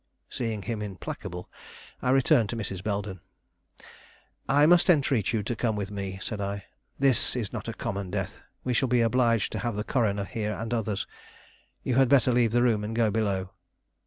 [0.31, 1.47] Seeing him implacable,
[2.01, 2.83] I returned to Mrs.
[2.83, 3.19] Belden.
[4.49, 6.63] "I must entreat you to come with me," said I.
[6.97, 10.53] "This is not a common death; we shall be obliged to have the coroner here
[10.55, 11.05] and others.
[11.83, 13.51] You had better leave the room and go below."